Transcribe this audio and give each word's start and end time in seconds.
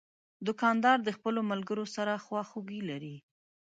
دوکاندار 0.47 0.97
د 1.03 1.09
خپلو 1.17 1.41
ملګرو 1.51 1.85
سره 1.95 2.21
خواخوږي 2.25 2.81
لري. 2.89 3.15